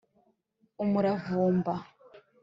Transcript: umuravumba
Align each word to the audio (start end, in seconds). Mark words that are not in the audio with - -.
umuravumba 0.83 1.73